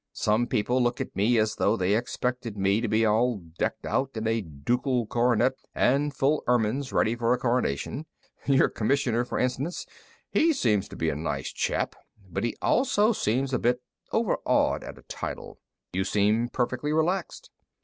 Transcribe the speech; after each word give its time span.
Some 0.13 0.47
people 0.47 0.81
look 0.81 0.99
at 0.99 1.15
me 1.15 1.37
as 1.37 1.57
though 1.57 1.77
they 1.77 1.95
expected 1.95 2.57
me 2.57 2.81
to 2.81 2.87
be 2.87 3.05
all 3.05 3.37
decked 3.59 3.85
out 3.85 4.09
in 4.17 4.25
a 4.25 4.41
ducal 4.41 5.05
coronet 5.05 5.53
and 5.75 6.11
full 6.11 6.43
ermines, 6.47 6.91
ready 6.91 7.15
for 7.15 7.33
a 7.33 7.37
Coronation. 7.37 8.07
Your 8.47 8.67
Commissioner, 8.67 9.23
for 9.25 9.37
instance. 9.37 9.85
He 10.31 10.53
seems 10.53 10.89
quite 10.89 11.03
a 11.03 11.15
nice 11.15 11.53
chap, 11.53 11.95
but 12.31 12.43
he 12.43 12.55
also 12.63 13.13
seems 13.13 13.53
a 13.53 13.59
bit 13.59 13.83
overawed 14.11 14.83
at 14.83 14.97
a 14.97 15.03
title. 15.03 15.59
You 15.93 16.03
seem 16.03 16.49
perfectly 16.49 16.91
relaxed." 16.91 17.51